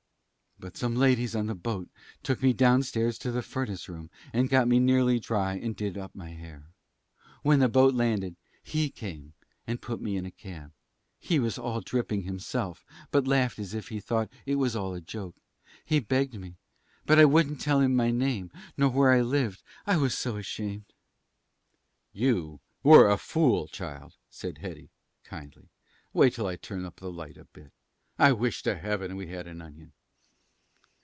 [0.59, 1.89] "But some ladies on the boat
[2.21, 6.13] took me downstairs to the furnace room and got me nearly dry and did up
[6.13, 6.67] my hair.
[7.41, 9.33] When the boat landed, he came
[9.65, 10.71] and put me in a cab.
[11.17, 15.01] He was all dripping himself, but laughed as if he thought it was all a
[15.01, 15.35] joke.
[15.83, 16.57] He begged me,
[17.07, 20.93] but I wouldn't tell him my name nor where I lived, I was so ashamed."
[22.13, 24.91] "You were a fool, child," said Hetty,
[25.23, 25.69] kindly.
[26.13, 27.73] "Wait till I turn the light up a bit.
[28.19, 29.93] I wish to Heaven we had an onion."